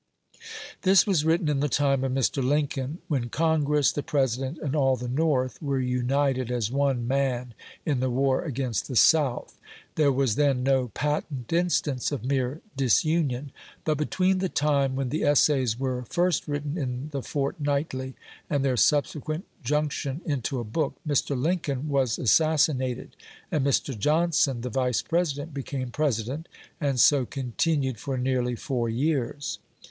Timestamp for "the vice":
24.61-25.03